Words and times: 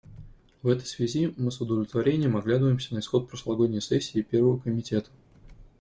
В 0.63 0.67
этой 0.67 0.87
связи 0.87 1.31
мы 1.37 1.51
с 1.51 1.61
удовлетворением 1.61 2.35
оглядываемся 2.35 2.95
на 2.95 3.01
исход 3.01 3.27
прошлогодней 3.29 3.81
сессии 3.81 4.23
Первого 4.23 4.57
комитета. 4.57 5.11